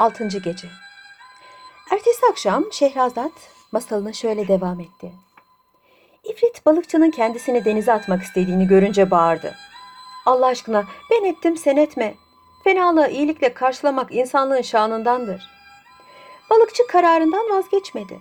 [0.00, 0.24] 6.
[0.24, 0.68] Gece
[1.90, 3.32] Ertesi akşam Şehrazat
[3.72, 5.12] masalına şöyle devam etti.
[6.24, 9.54] İfrit balıkçının kendisini denize atmak istediğini görünce bağırdı.
[10.26, 12.14] Allah aşkına ben ettim sen etme.
[12.64, 15.50] Fenalığı iyilikle karşılamak insanlığın şanındandır.
[16.50, 18.20] Balıkçı kararından vazgeçmedi.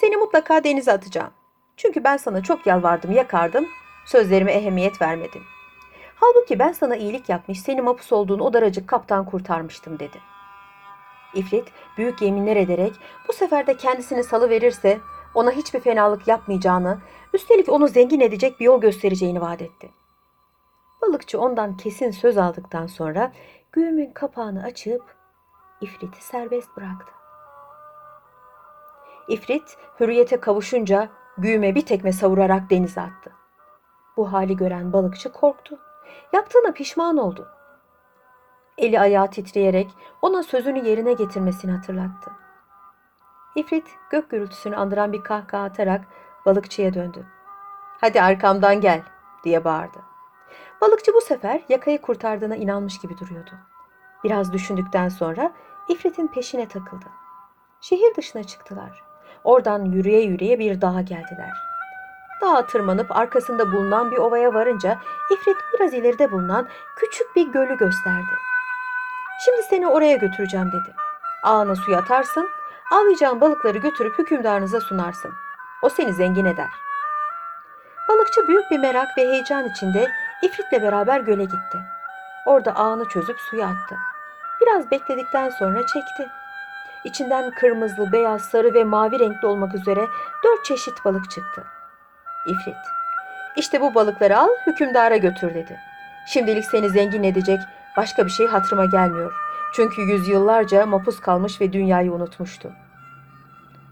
[0.00, 1.30] Seni mutlaka denize atacağım.
[1.76, 3.66] Çünkü ben sana çok yalvardım, yakardım.
[4.06, 5.42] Sözlerime ehemmiyet vermedin.
[6.14, 10.32] Halbuki ben sana iyilik yapmış, seni mapus olduğun o daracık kaptan kurtarmıştım dedi.
[11.34, 12.92] İfrit büyük yeminler ederek
[13.28, 15.00] bu sefer de kendisini salı verirse
[15.34, 16.98] ona hiçbir fenalık yapmayacağını,
[17.34, 19.90] üstelik onu zengin edecek bir yol göstereceğini vaat etti.
[21.02, 23.32] Balıkçı ondan kesin söz aldıktan sonra
[23.72, 25.02] güğümün kapağını açıp
[25.80, 27.12] İfrit'i serbest bıraktı.
[29.28, 33.32] İfrit hürriyete kavuşunca güğüme bir tekme savurarak denize attı.
[34.16, 35.78] Bu hali gören balıkçı korktu.
[36.32, 37.48] Yaptığına pişman oldu.
[38.78, 39.90] Eli ayağı titreyerek
[40.22, 42.30] ona sözünü yerine getirmesini hatırlattı.
[43.54, 46.04] İfrit gök gürültüsünü andıran bir kahkaha atarak
[46.46, 47.26] balıkçıya döndü.
[48.00, 49.02] Hadi arkamdan gel
[49.44, 49.98] diye bağırdı.
[50.80, 53.50] Balıkçı bu sefer yakayı kurtardığına inanmış gibi duruyordu.
[54.24, 55.52] Biraz düşündükten sonra
[55.88, 57.06] İfrit'in peşine takıldı.
[57.80, 59.02] Şehir dışına çıktılar.
[59.44, 61.52] Oradan yürüye yürüye bir dağa geldiler.
[62.42, 64.98] Dağa tırmanıp arkasında bulunan bir ovaya varınca
[65.32, 68.51] İfrit biraz ileride bulunan küçük bir gölü gösterdi.
[69.44, 70.94] Şimdi seni oraya götüreceğim dedi.
[71.42, 72.48] Ağına suya atarsın,
[72.92, 75.32] avlayacağın balıkları götürüp hükümdarınıza sunarsın.
[75.82, 76.70] O seni zengin eder.
[78.08, 80.10] Balıkçı büyük bir merak ve heyecan içinde
[80.42, 81.78] İfrit'le beraber göle gitti.
[82.46, 83.96] Orada ağını çözüp suya attı.
[84.60, 86.28] Biraz bekledikten sonra çekti.
[87.04, 90.06] İçinden kırmızı, beyaz, sarı ve mavi renkli olmak üzere
[90.44, 91.64] dört çeşit balık çıktı.
[92.46, 92.76] İfrit,
[93.56, 95.80] işte bu balıkları al hükümdara götür dedi.
[96.26, 97.60] Şimdilik seni zengin edecek
[97.96, 99.32] başka bir şey hatırıma gelmiyor.
[99.74, 102.72] Çünkü yüzyıllarca mapus kalmış ve dünyayı unutmuştu.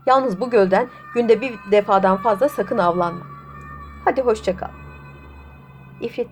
[0.06, 3.26] Yalnız bu gölden günde bir defadan fazla sakın avlanma.
[4.04, 4.70] Hadi hoşça kal.
[6.00, 6.30] İfrit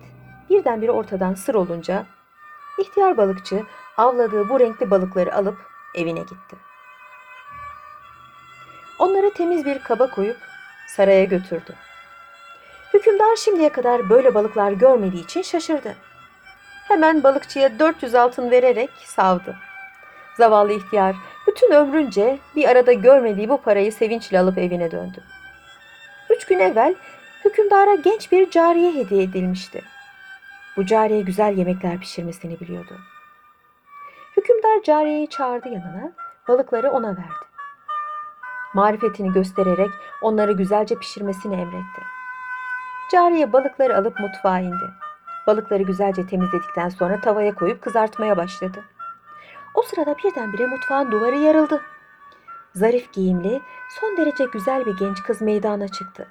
[0.49, 2.05] birdenbire ortadan sır olunca
[2.79, 3.63] ihtiyar balıkçı
[3.97, 5.57] avladığı bu renkli balıkları alıp
[5.95, 6.55] evine gitti.
[8.99, 10.37] Onları temiz bir kaba koyup
[10.87, 11.75] saraya götürdü.
[12.93, 15.95] Hükümdar şimdiye kadar böyle balıklar görmediği için şaşırdı.
[16.89, 19.55] Hemen balıkçıya 400 altın vererek savdı.
[20.37, 21.15] Zavallı ihtiyar
[21.47, 25.23] bütün ömrünce bir arada görmediği bu parayı sevinçle alıp evine döndü.
[26.29, 26.95] Üç gün evvel
[27.45, 29.83] hükümdara genç bir cariye hediye edilmişti.
[30.77, 32.97] Bu cariye güzel yemekler pişirmesini biliyordu.
[34.37, 36.11] Hükümdar cariyeyi çağırdı yanına,
[36.47, 37.45] balıkları ona verdi.
[38.73, 39.89] Marifetini göstererek
[40.21, 42.01] onları güzelce pişirmesini emretti.
[43.11, 45.08] Cariye balıkları alıp mutfağa indi.
[45.47, 48.83] Balıkları güzelce temizledikten sonra tavaya koyup kızartmaya başladı.
[49.75, 51.81] O sırada birdenbire mutfağın duvarı yarıldı.
[52.75, 56.27] Zarif giyimli, son derece güzel bir genç kız meydana çıktı.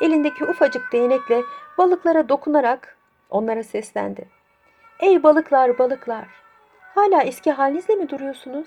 [0.00, 1.42] Elindeki ufacık değnekle
[1.78, 2.96] balıklara dokunarak
[3.30, 4.28] onlara seslendi.
[5.00, 6.28] Ey balıklar balıklar,
[6.94, 8.66] hala eski halinizle mi duruyorsunuz?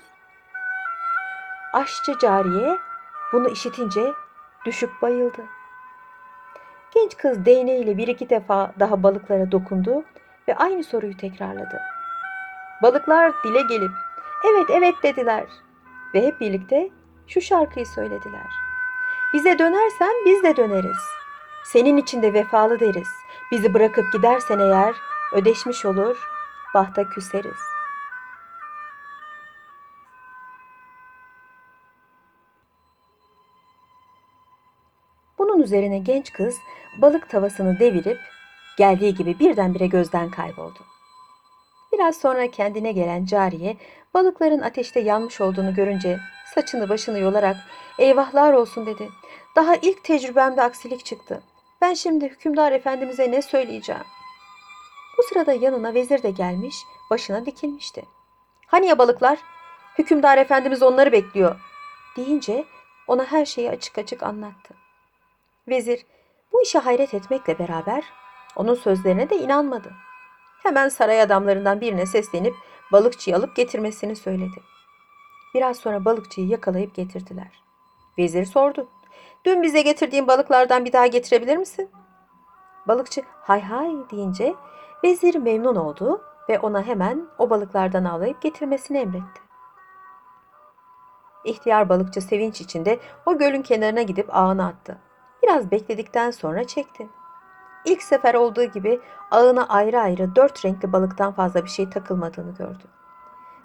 [1.72, 2.76] Aşçı cariye
[3.32, 4.12] bunu işitince
[4.64, 5.42] düşüp bayıldı.
[6.94, 10.04] Genç kız değneğiyle bir iki defa daha balıklara dokundu
[10.48, 11.80] ve aynı soruyu tekrarladı.
[12.82, 13.90] Balıklar dile gelip
[14.50, 15.44] evet evet dediler
[16.14, 16.90] ve hep birlikte
[17.26, 18.46] şu şarkıyı söylediler.
[19.34, 21.02] Bize dönersen biz de döneriz.
[21.64, 23.08] Senin için de vefalı deriz.
[23.52, 24.94] Bizi bırakıp gidersen eğer
[25.32, 26.16] ödeşmiş olur,
[26.74, 27.75] bahta küseriz.
[35.66, 36.56] Üzerine genç kız
[36.98, 38.18] balık tavasını devirip
[38.78, 40.78] geldiği gibi birdenbire gözden kayboldu.
[41.92, 43.76] Biraz sonra kendine gelen cariye
[44.14, 46.18] balıkların ateşte yanmış olduğunu görünce
[46.54, 47.56] saçını başını yolarak
[47.98, 49.08] eyvahlar olsun dedi.
[49.56, 51.42] Daha ilk tecrübemde aksilik çıktı.
[51.80, 54.04] Ben şimdi hükümdar efendimize ne söyleyeceğim?
[55.18, 56.76] Bu sırada yanına vezir de gelmiş,
[57.10, 58.04] başına dikilmişti.
[58.66, 59.38] Hani ya balıklar?
[59.98, 61.60] Hükümdar efendimiz onları bekliyor.
[62.16, 62.64] Deyince
[63.06, 64.74] ona her şeyi açık açık anlattı.
[65.68, 66.06] Vezir
[66.52, 68.04] bu işe hayret etmekle beraber
[68.56, 69.92] onun sözlerine de inanmadı.
[70.62, 72.54] Hemen saray adamlarından birine seslenip
[72.92, 74.62] balıkçıyı alıp getirmesini söyledi.
[75.54, 77.62] Biraz sonra balıkçıyı yakalayıp getirdiler.
[78.18, 78.88] Vezir sordu.
[79.44, 81.90] Dün bize getirdiğin balıklardan bir daha getirebilir misin?
[82.88, 84.54] Balıkçı hay hay deyince
[85.04, 89.40] vezir memnun oldu ve ona hemen o balıklardan avlayıp getirmesini emretti.
[91.44, 94.98] İhtiyar balıkçı sevinç içinde o gölün kenarına gidip ağını attı.
[95.46, 97.08] Biraz bekledikten sonra çekti.
[97.84, 99.00] İlk sefer olduğu gibi
[99.30, 102.84] ağına ayrı ayrı dört renkli balıktan fazla bir şey takılmadığını gördü.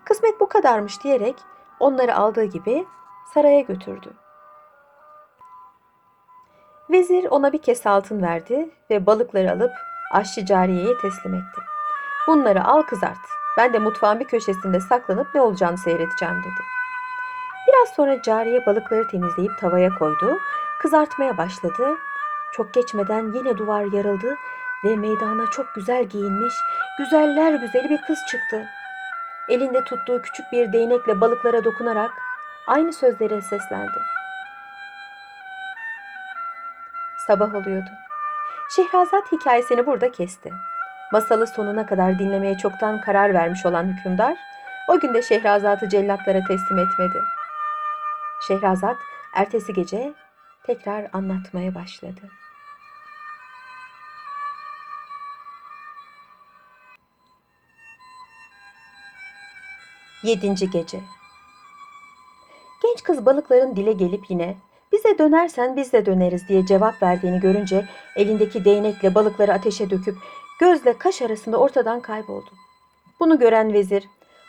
[0.05, 1.35] Kısmet bu kadarmış diyerek
[1.79, 2.85] onları aldığı gibi
[3.33, 4.13] saraya götürdü.
[6.89, 9.71] Vezir ona bir kese altın verdi ve balıkları alıp
[10.11, 11.61] aşçı cariyeye teslim etti.
[12.27, 13.17] Bunları al kızart.
[13.57, 16.61] Ben de mutfağın bir köşesinde saklanıp ne olacağını seyredeceğim dedi.
[17.67, 20.39] Biraz sonra cariye balıkları temizleyip tavaya koydu.
[20.81, 21.97] Kızartmaya başladı.
[22.51, 24.37] Çok geçmeden yine duvar yarıldı
[24.85, 26.53] ve meydana çok güzel giyinmiş,
[26.97, 28.65] güzeller güzeli bir kız çıktı.
[29.49, 32.11] Elinde tuttuğu küçük bir değnekle balıklara dokunarak
[32.67, 33.99] aynı sözlere seslendi.
[37.27, 37.89] Sabah oluyordu.
[38.75, 40.53] Şehrazat hikayesini burada kesti.
[41.11, 44.37] Masalı sonuna kadar dinlemeye çoktan karar vermiş olan hükümdar,
[44.87, 47.23] o gün de Şehrazat'ı cellatlara teslim etmedi.
[48.47, 48.97] Şehrazat
[49.33, 50.13] ertesi gece
[50.65, 52.21] tekrar anlatmaya başladı.
[60.23, 60.99] Yedinci gece
[62.83, 64.57] Genç kız balıkların dile gelip yine
[64.91, 70.17] bize dönersen biz de döneriz diye cevap verdiğini görünce elindeki değnekle balıkları ateşe döküp
[70.59, 72.49] gözle kaş arasında ortadan kayboldu.
[73.19, 74.03] Bunu gören vezir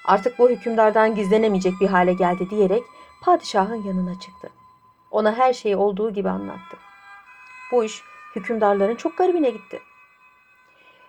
[0.05, 2.83] artık bu hükümdardan gizlenemeyecek bir hale geldi diyerek
[3.23, 4.62] padişahın yanına çıktı.
[5.13, 6.77] Ona her şeyi olduğu gibi anlattı.
[7.73, 8.03] Bu iş
[8.37, 9.81] hükümdarların çok garibine gitti.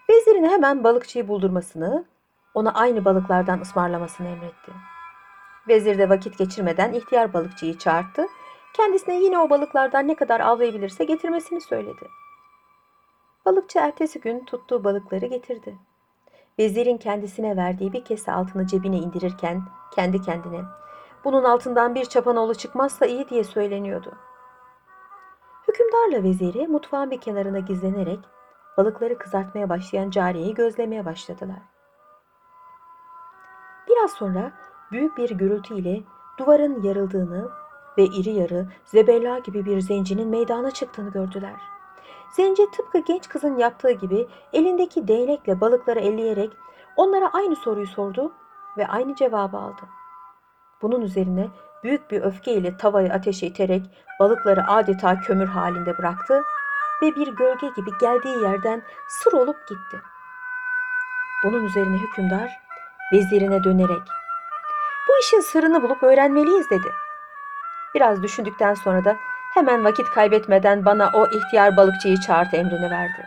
[0.10, 2.06] Vezirine hemen balıkçıyı buldurmasını,
[2.54, 4.72] ona aynı balıklardan ısmarlamasını emretti.
[5.68, 8.28] Vezir de vakit geçirmeden ihtiyar balıkçıyı çağırdı.
[8.74, 12.08] Kendisine yine o balıklardan ne kadar avlayabilirse getirmesini söyledi.
[13.46, 15.78] Balıkçı ertesi gün tuttuğu balıkları getirdi.
[16.60, 19.64] Vezirin kendisine verdiği bir kese altını cebine indirirken
[19.96, 20.62] kendi kendine
[21.24, 24.12] bunun altından bir çapanoğlu çıkmazsa iyi diye söyleniyordu.
[25.68, 28.20] Hükümdarla veziri mutfağın bir kenarına gizlenerek
[28.78, 31.62] balıkları kızartmaya başlayan cariyeyi gözlemeye başladılar.
[33.88, 34.52] Biraz sonra
[34.92, 36.02] büyük bir gürültü ile
[36.38, 37.50] duvarın yarıldığını
[37.98, 41.56] ve iri yarı zebella gibi bir zencinin meydana çıktığını gördüler.
[42.32, 46.58] Zenci tıpkı genç kızın yaptığı gibi elindeki değnekle balıkları elleyerek
[46.96, 48.32] onlara aynı soruyu sordu
[48.78, 49.82] ve aynı cevabı aldı.
[50.84, 51.48] Bunun üzerine
[51.84, 53.84] büyük bir öfkeyle tavayı ateşe iterek
[54.20, 56.44] balıkları adeta kömür halinde bıraktı
[57.02, 60.02] ve bir gölge gibi geldiği yerden sır olup gitti.
[61.44, 62.60] Bunun üzerine hükümdar
[63.14, 64.02] vezirine dönerek
[65.08, 66.92] bu işin sırrını bulup öğrenmeliyiz dedi.
[67.96, 69.16] Biraz düşündükten sonra da
[69.54, 73.26] hemen vakit kaybetmeden bana o ihtiyar balıkçıyı çağırt emrini verdi.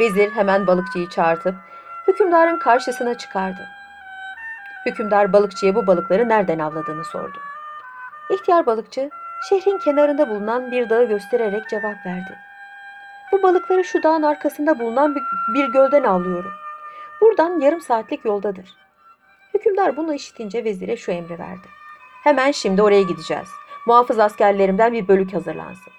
[0.00, 1.54] Vezir hemen balıkçıyı çağırtıp
[2.08, 3.68] hükümdarın karşısına çıkardı.
[4.86, 7.38] Hükümdar balıkçıya bu balıkları nereden avladığını sordu.
[8.30, 9.10] İhtiyar balıkçı
[9.48, 12.38] şehrin kenarında bulunan bir dağı göstererek cevap verdi.
[13.32, 15.22] Bu balıkları şu dağın arkasında bulunan bir,
[15.54, 16.52] bir gölden avlıyorum.
[17.20, 18.76] Buradan yarım saatlik yoldadır.
[19.54, 21.68] Hükümdar bunu işitince vezire şu emri verdi.
[22.24, 23.48] Hemen şimdi oraya gideceğiz.
[23.86, 25.92] Muhafız askerlerimden bir bölük hazırlansın.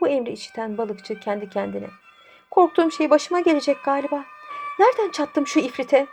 [0.00, 1.88] Bu emri işiten balıkçı kendi kendine.
[2.50, 4.24] Korktuğum şey başıma gelecek galiba.
[4.78, 6.06] Nereden çattım şu ifrite?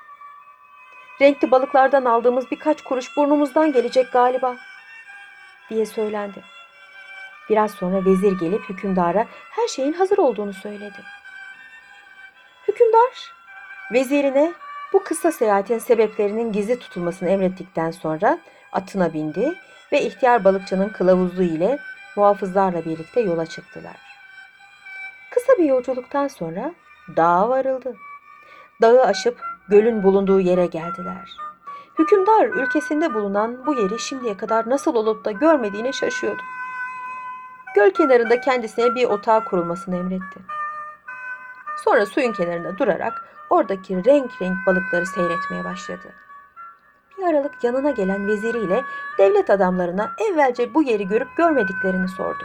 [1.22, 4.56] Renkli balıklardan aldığımız birkaç kuruş burnumuzdan gelecek galiba
[5.70, 6.44] diye söylendi.
[7.50, 11.04] Biraz sonra vezir gelip hükümdara her şeyin hazır olduğunu söyledi.
[12.68, 13.34] Hükümdar
[13.94, 14.54] vezirine
[14.94, 18.40] bu kısa seyahatin sebeplerinin gizli tutulmasını emrettikten sonra
[18.72, 19.54] atına bindi
[19.92, 21.80] ve ihtiyar balıkçının kılavuzluğu ile
[22.16, 23.96] muhafızlarla birlikte yola çıktılar.
[25.30, 26.74] Kısa bir yolculuktan sonra
[27.18, 27.96] dağa varıldı.
[28.82, 31.38] Dağı aşıp gölün bulunduğu yere geldiler.
[32.00, 36.42] Hükümdar ülkesinde bulunan bu yeri şimdiye kadar nasıl olup da görmediğine şaşıyordu.
[37.76, 40.40] Göl kenarında kendisine bir otağı kurulmasını emretti.
[41.84, 46.14] Sonra suyun kenarında durarak oradaki renk renk balıkları seyretmeye başladı.
[47.18, 48.84] Bir aralık yanına gelen veziriyle
[49.18, 52.44] devlet adamlarına evvelce bu yeri görüp görmediklerini sordu.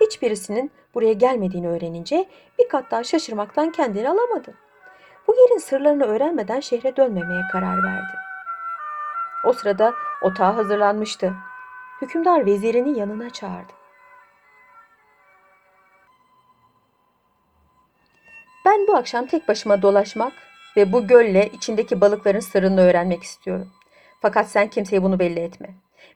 [0.00, 2.28] Hiçbirisinin buraya gelmediğini öğrenince
[2.58, 4.54] bir kat daha şaşırmaktan kendini alamadı.
[5.28, 8.12] Bu yerin sırlarını öğrenmeden şehre dönmemeye karar verdi.
[9.44, 11.34] O sırada otağı hazırlanmıştı.
[12.02, 13.72] Hükümdar vezirini yanına çağırdı.
[18.64, 20.32] Ben bu akşam tek başıma dolaşmak
[20.76, 23.68] ve bu gölle içindeki balıkların sırrını öğrenmek istiyorum.
[24.20, 25.68] Fakat sen kimseye bunu belli etme.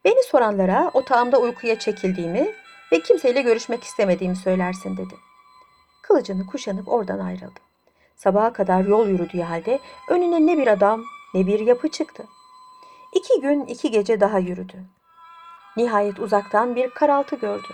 [0.04, 2.52] Beni soranlara otağımda uykuya çekildiğimi
[2.92, 5.14] ve kimseyle görüşmek istemediğimi söylersin dedi.
[6.02, 7.72] Kılıcını kuşanıp oradan ayrıldı.
[8.23, 12.26] Sabaha kadar yol yürüdüğü halde önüne ne bir adam ne bir yapı çıktı.
[13.14, 14.85] İki gün iki gece daha yürüdü.
[15.76, 17.69] Nihayet uzaktan bir karaltı gördü.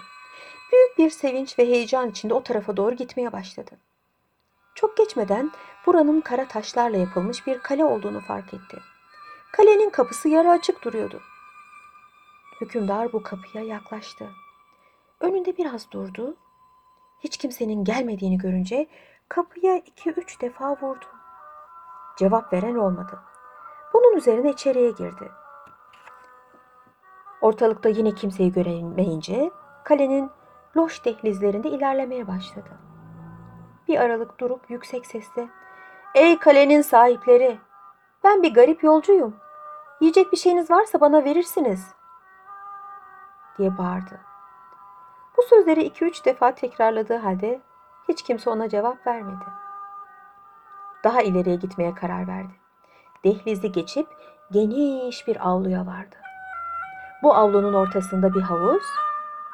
[0.73, 3.71] Büyük bir sevinç ve heyecan içinde o tarafa doğru gitmeye başladı.
[4.75, 5.51] Çok geçmeden
[5.87, 8.79] buranın kara taşlarla yapılmış bir kale olduğunu fark etti.
[9.53, 11.21] Kalenin kapısı yarı açık duruyordu.
[12.61, 14.31] Hükümdar bu kapıya yaklaştı.
[15.21, 16.37] Önünde biraz durdu.
[17.25, 18.87] Hiç kimsenin gelmediğini görünce
[19.29, 21.05] kapıya iki üç defa vurdu.
[22.17, 23.21] Cevap veren olmadı.
[23.95, 25.33] Bunun üzerine içeriye girdi.
[27.41, 29.51] Ortalıkta yine kimseyi göremeyince
[29.85, 30.31] kalenin
[30.77, 32.71] loş dehlizlerinde ilerlemeye başladı.
[33.89, 35.49] Bir aralık durup yüksek sesle
[36.15, 37.59] ''Ey kalenin sahipleri!
[38.25, 39.37] Ben bir garip yolcuyum.
[40.01, 41.95] Yiyecek bir şeyiniz varsa bana verirsiniz.''
[43.59, 44.21] diye bağırdı.
[45.37, 47.61] Bu sözleri iki üç defa tekrarladığı halde
[48.09, 49.45] hiç kimse ona cevap vermedi.
[51.05, 52.53] Daha ileriye gitmeye karar verdi.
[53.25, 54.07] Dehlizi geçip
[54.51, 56.17] geniş bir avluya vardı.
[57.23, 58.83] Bu avlunun ortasında bir havuz,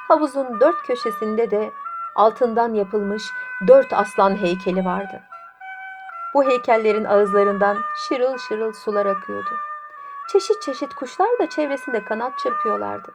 [0.08, 1.70] havuzun dört köşesinde de
[2.14, 3.22] altından yapılmış
[3.68, 5.22] dört aslan heykeli vardı.
[6.34, 9.50] Bu heykellerin ağızlarından şırıl şırıl sular akıyordu.
[10.28, 13.12] Çeşit çeşit kuşlar da çevresinde kanat çırpıyorlardı.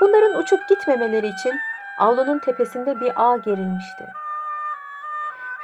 [0.00, 1.54] Bunların uçup gitmemeleri için
[1.98, 4.04] avlunun tepesinde bir ağ gerilmişti.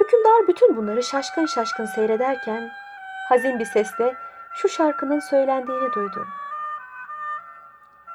[0.09, 2.71] Hükümdar bütün bunları şaşkın şaşkın seyrederken
[3.29, 4.15] hazin bir sesle
[4.55, 6.27] şu şarkının söylendiğini duydu.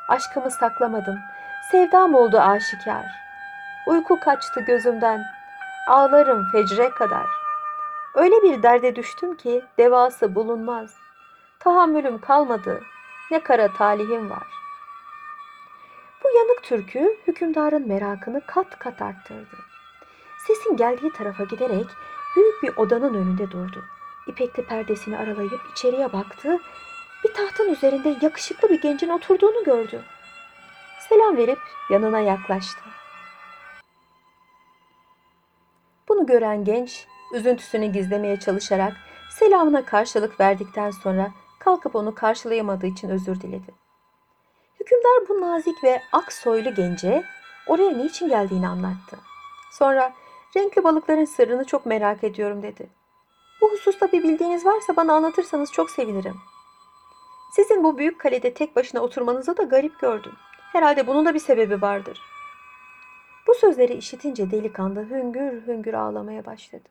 [0.09, 1.19] Aşkımı saklamadım,
[1.71, 3.05] sevdam oldu aşikar.
[3.88, 5.25] Uyku kaçtı gözümden,
[5.88, 7.27] ağlarım fecre kadar.
[8.15, 10.95] Öyle bir derde düştüm ki devası bulunmaz.
[11.59, 12.81] Tahammülüm kalmadı,
[13.31, 14.47] ne kara talihim var.
[16.23, 19.73] Bu yanık türkü hükümdarın merakını kat kat arttırdı.
[20.47, 21.85] Sesin geldiği tarafa giderek
[22.35, 23.83] büyük bir odanın önünde durdu.
[24.27, 26.59] İpekli perdesini aralayıp içeriye baktı.
[27.23, 30.03] Bir tahtın üzerinde yakışıklı bir gencin oturduğunu gördü.
[31.09, 31.59] Selam verip
[31.89, 32.81] yanına yaklaştı.
[36.09, 38.93] Bunu gören genç üzüntüsünü gizlemeye çalışarak
[39.31, 43.73] selamına karşılık verdikten sonra kalkıp onu karşılayamadığı için özür diledi.
[44.79, 47.23] Hükümdar bu nazik ve ak soylu gence
[47.67, 49.17] oraya niçin geldiğini anlattı.
[49.71, 50.13] Sonra
[50.57, 52.89] renkli balıkların sırrını çok merak ediyorum dedi.
[53.62, 56.36] Bu hususta bir bildiğiniz varsa bana anlatırsanız çok sevinirim.
[57.55, 60.33] Sizin bu büyük kalede tek başına oturmanızı da garip gördüm.
[60.72, 62.22] Herhalde bunun da bir sebebi vardır.
[63.48, 66.89] Bu sözleri işitince delikanlı hüngür hüngür ağlamaya başladı.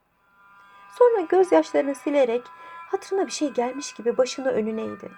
[0.99, 2.42] Sonra gözyaşlarını silerek
[2.90, 5.11] hatırına bir şey gelmiş gibi başını önüne eğdi.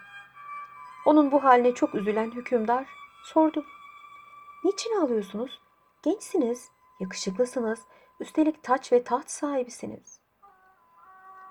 [1.06, 2.86] Onun bu haline çok üzülen hükümdar
[3.24, 3.64] sordu.
[4.64, 5.60] Niçin ağlıyorsunuz?
[6.02, 6.68] Gençsiniz,
[7.00, 7.80] yakışıklısınız,
[8.20, 10.20] üstelik taç ve taht sahibisiniz.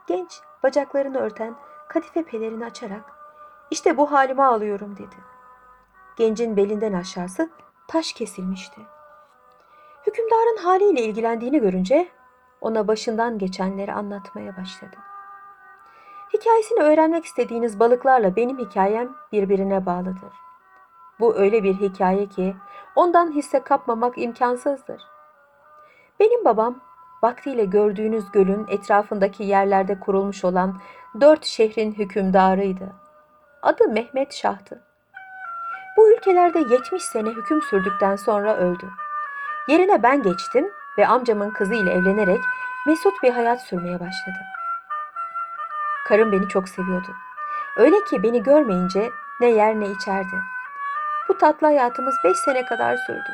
[0.08, 1.56] Genç bacaklarını örten
[1.90, 3.12] kadife pelerini açarak
[3.72, 5.16] işte bu halime ağlıyorum dedi.
[6.18, 7.50] Gencin belinden aşağısı
[7.88, 8.82] taş kesilmişti.
[10.08, 12.08] Hükümdarın haliyle ilgilendiğini görünce
[12.62, 14.96] ona başından geçenleri anlatmaya başladı.
[16.34, 20.34] Hikayesini öğrenmek istediğiniz balıklarla benim hikayem birbirine bağlıdır.
[21.20, 22.56] Bu öyle bir hikaye ki
[22.96, 25.13] ondan hisse kapmamak imkansızdır.
[26.20, 26.80] Benim babam
[27.24, 30.82] vaktiyle gördüğünüz gölün etrafındaki yerlerde kurulmuş olan
[31.22, 32.94] dört şehrin hükümdarıydı.
[33.62, 34.82] Adı Mehmet Şah'tı.
[35.98, 38.90] Bu ülkelerde 70 sene hüküm sürdükten sonra öldü.
[39.68, 42.40] Yerine ben geçtim ve amcamın kızı ile evlenerek
[42.88, 44.44] mesut bir hayat sürmeye başladım.
[46.08, 47.16] Karım beni çok seviyordu.
[47.78, 50.42] Öyle ki beni görmeyince ne yer ne içerdi.
[51.30, 53.32] Bu tatlı hayatımız beş sene kadar sürdü.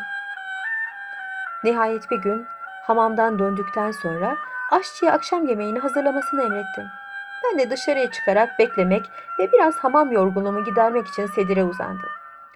[1.64, 2.48] Nihayet bir gün
[2.90, 4.38] hamamdan döndükten sonra
[4.72, 6.86] aşçıya akşam yemeğini hazırlamasını emrettim.
[7.44, 12.10] Ben de dışarıya çıkarak beklemek ve biraz hamam yorgunluğumu gidermek için sedire uzandım.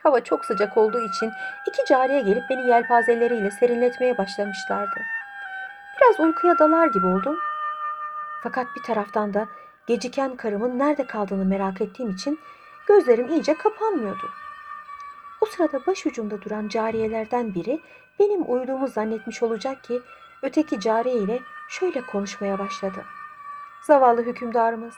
[0.04, 1.32] Hava çok sıcak olduğu için
[1.68, 5.02] iki cariye gelip beni yelpazeleriyle serinletmeye başlamışlardı.
[5.98, 7.38] Biraz uykuya dalar gibi oldum.
[8.44, 9.48] Fakat bir taraftan da
[9.88, 12.40] geciken karımın nerede kaldığını merak ettiğim için
[12.88, 14.30] gözlerim iyice kapanmıyordu.
[15.42, 17.80] O sırada başucumda duran cariyelerden biri
[18.20, 20.02] benim uyuduğumu zannetmiş olacak ki
[20.44, 23.06] öteki cariye ile şöyle konuşmaya başladı.
[23.82, 24.94] Zavallı hükümdarımız,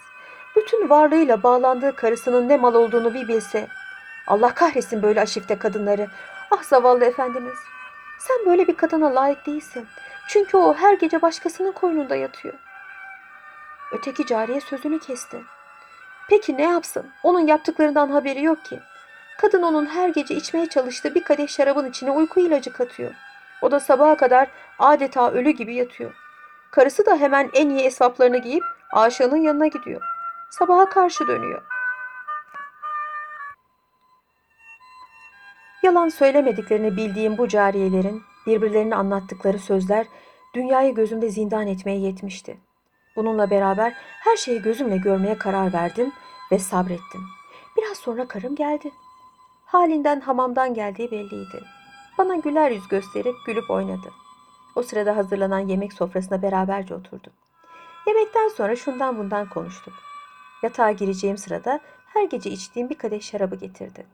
[0.55, 3.67] bütün varlığıyla bağlandığı karısının ne mal olduğunu bir bilse.
[4.27, 6.07] Allah kahretsin böyle aşifte kadınları.
[6.51, 7.57] Ah zavallı efendimiz.
[8.19, 9.87] Sen böyle bir kadına layık değilsin.
[10.27, 12.53] Çünkü o her gece başkasının koynunda yatıyor.
[13.91, 15.41] Öteki cariye sözünü kesti.
[16.29, 17.05] Peki ne yapsın?
[17.23, 18.79] Onun yaptıklarından haberi yok ki.
[19.37, 23.11] Kadın onun her gece içmeye çalıştığı bir kadeh şarabın içine uyku ilacı katıyor.
[23.61, 24.47] O da sabaha kadar
[24.79, 26.13] adeta ölü gibi yatıyor.
[26.71, 30.01] Karısı da hemen en iyi esvaplarını giyip aşığının yanına gidiyor.
[30.49, 31.61] Sabaha karşı dönüyor.
[35.83, 40.05] Yalan söylemediklerini bildiğim bu cariyelerin birbirlerine anlattıkları sözler
[40.53, 42.57] dünyayı gözümde zindan etmeye yetmişti.
[43.15, 46.11] Bununla beraber her şeyi gözümle görmeye karar verdim
[46.51, 47.21] ve sabrettim.
[47.77, 48.91] Biraz sonra karım geldi.
[49.65, 51.63] Halinden hamamdan geldiği belliydi.
[52.17, 54.11] Bana güler yüz gösterip gülüp oynadı.
[54.75, 57.33] O sırada hazırlanan yemek sofrasına beraberce oturduk.
[58.07, 59.93] Yemekten sonra şundan bundan konuştuk.
[60.63, 64.07] Yatağa gireceğim sırada her gece içtiğim bir kadeh şarabı getirdi.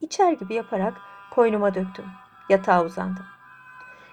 [0.00, 0.94] İçer gibi yaparak
[1.30, 2.06] koynuma döktüm.
[2.48, 3.26] Yatağa uzandım.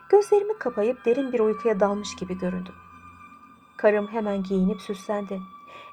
[0.10, 2.76] Gözlerimi kapayıp derin bir uykuya dalmış gibi göründüm.
[3.78, 5.42] Karım hemen giyinip süslendi.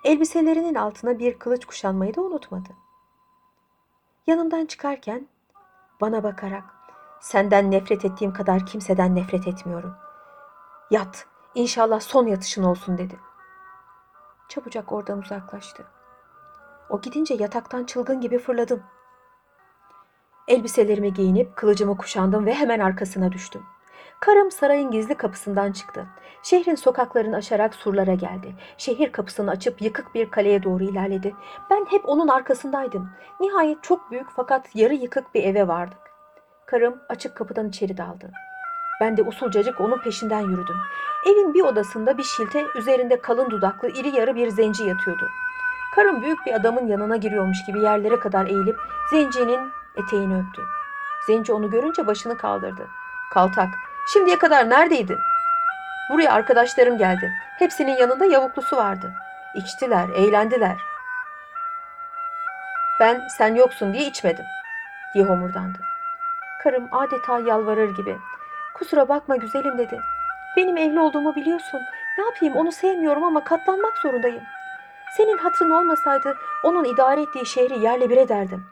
[0.04, 2.68] Elbiselerinin altına bir kılıç kuşanmayı da unutmadı.
[4.26, 5.26] Yanımdan çıkarken
[6.00, 6.75] bana bakarak
[7.20, 9.94] senden nefret ettiğim kadar kimseden nefret etmiyorum.
[10.90, 13.18] Yat, inşallah son yatışın olsun dedi.
[14.48, 15.84] Çabucak oradan uzaklaştı.
[16.90, 18.82] O gidince yataktan çılgın gibi fırladım.
[20.48, 23.62] Elbiselerimi giyinip kılıcımı kuşandım ve hemen arkasına düştüm.
[24.20, 26.06] Karım sarayın gizli kapısından çıktı.
[26.42, 28.54] Şehrin sokaklarını aşarak surlara geldi.
[28.78, 31.34] Şehir kapısını açıp yıkık bir kaleye doğru ilerledi.
[31.70, 33.10] Ben hep onun arkasındaydım.
[33.40, 36.05] Nihayet çok büyük fakat yarı yıkık bir eve vardık.
[36.66, 38.30] Karım açık kapıdan içeri daldı.
[39.00, 40.76] Ben de usulcacık onun peşinden yürüdüm.
[41.26, 45.28] Evin bir odasında bir şilte üzerinde kalın dudaklı iri yarı bir zenci yatıyordu.
[45.94, 48.76] Karım büyük bir adamın yanına giriyormuş gibi yerlere kadar eğilip
[49.10, 50.62] zencinin eteğini öptü.
[51.26, 52.86] Zenci onu görünce başını kaldırdı.
[53.32, 53.68] Kaltak,
[54.12, 55.18] şimdiye kadar neredeydin?
[56.12, 57.32] Buraya arkadaşlarım geldi.
[57.58, 59.12] Hepsinin yanında yavuklusu vardı.
[59.54, 60.76] İçtiler, eğlendiler.
[63.00, 64.44] Ben sen yoksun diye içmedim,
[65.14, 65.95] diye homurdandı.
[66.66, 68.18] Karım adeta yalvarır gibi.
[68.74, 70.00] Kusura bakma güzelim dedi.
[70.56, 71.80] Benim evli olduğumu biliyorsun.
[72.18, 74.42] Ne yapayım onu sevmiyorum ama katlanmak zorundayım.
[75.16, 78.66] Senin hatırın olmasaydı onun idare ettiği şehri yerle bir ederdim.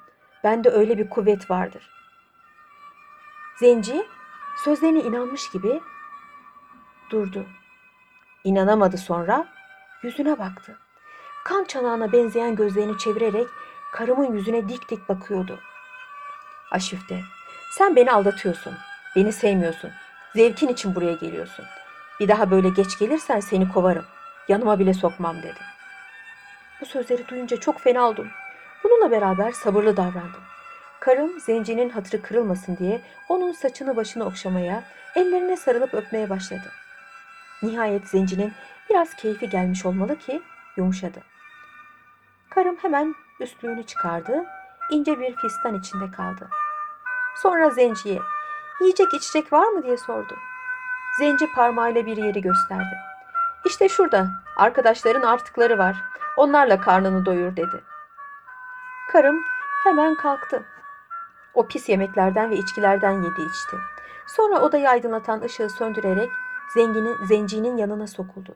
[0.45, 1.91] Bende öyle bir kuvvet vardır.
[3.61, 4.07] Zenci
[4.65, 5.81] sözlerine inanmış gibi
[7.11, 7.47] durdu.
[8.45, 9.47] İnanamadı sonra
[10.03, 10.79] yüzüne baktı.
[11.45, 13.49] Kan çanağına benzeyen gözlerini çevirerek
[13.93, 15.61] karımın yüzüne dik dik bakıyordu.
[16.71, 17.21] Aşifte,
[17.79, 18.75] sen beni aldatıyorsun.
[19.17, 19.91] Beni sevmiyorsun.
[20.35, 21.65] Zevkin için buraya geliyorsun.
[22.21, 24.05] Bir daha böyle geç gelirsen seni kovarım.
[24.49, 25.59] Yanıma bile sokmam dedi.
[26.81, 28.29] Bu sözleri duyunca çok fena oldum.
[28.85, 30.43] Bununla beraber sabırlı davrandım.
[31.01, 34.85] Karım zencinin hatırı kırılmasın diye onun saçını başını okşamaya,
[35.15, 36.73] ellerine sarılıp öpmeye başladı.
[37.63, 38.53] Nihayet zencinin
[38.91, 40.43] biraz keyfi gelmiş olmalı ki
[40.77, 41.23] yumuşadı.
[42.51, 44.45] Karım hemen üstlüğünü çıkardı,
[44.91, 46.49] ince bir fistan içinde kaldı.
[47.35, 48.21] Sonra zenciye,
[48.81, 50.37] yiyecek içecek var mı diye sordu.
[51.19, 52.97] Zenci parmağıyla bir yeri gösterdi.
[53.65, 55.97] İşte şurada, arkadaşların artıkları var.
[56.37, 57.85] Onlarla karnını doyur dedi.
[59.13, 59.45] Karım
[59.85, 60.63] hemen kalktı.
[61.55, 63.77] O pis yemeklerden ve içkilerden yedi içti.
[64.27, 66.31] Sonra odayı aydınlatan ışığı söndürerek
[66.75, 68.55] zenginin, zencinin yanına sokuldu.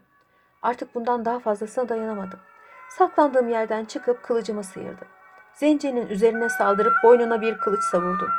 [0.62, 2.40] Artık bundan daha fazlasına dayanamadım.
[2.88, 5.08] Saklandığım yerden çıkıp kılıcımı sıyırdım.
[5.54, 8.30] Zencinin üzerine saldırıp boynuna bir kılıç savurdum.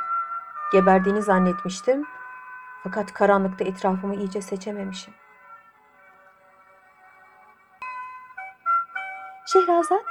[0.72, 2.06] Geberdiğini zannetmiştim.
[2.82, 5.14] Fakat karanlıkta etrafımı iyice seçememişim.
[9.46, 10.04] Şehrazat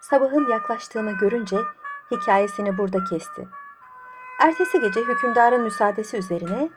[0.00, 1.56] sabahın yaklaştığını görünce
[2.10, 3.48] hikayesini burada kesti.
[4.40, 6.70] Ertesi gece hükümdarın müsaadesi üzerine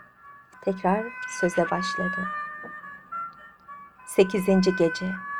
[0.61, 1.05] tekrar
[1.39, 2.27] söze başladı.
[4.05, 4.45] 8.
[4.77, 5.30] Gece